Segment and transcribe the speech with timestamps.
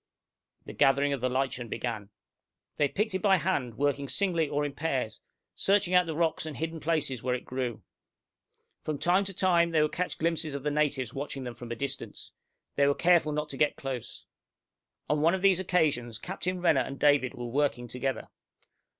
[0.65, 2.09] The gathering of the lichen began.
[2.77, 5.21] They picked it by hand, working singly or in pairs,
[5.53, 7.83] searching out the rocks and hidden places where it grew.
[8.83, 11.75] From time to time they would catch glimpses of the natives watching them from a
[11.75, 12.31] distance.
[12.77, 14.25] They were careful not to get close.
[15.07, 18.29] On one of these occasions, Captain Renner and David were working together.